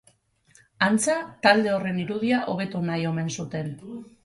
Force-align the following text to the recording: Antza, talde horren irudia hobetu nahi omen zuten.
Antza, 0.85 1.17
talde 1.45 1.73
horren 1.75 2.01
irudia 2.05 2.41
hobetu 2.55 2.83
nahi 2.91 3.09
omen 3.13 3.33
zuten. 3.39 3.73